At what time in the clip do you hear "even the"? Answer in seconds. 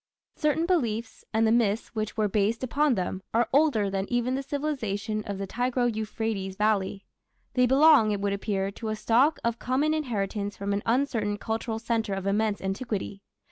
4.11-4.41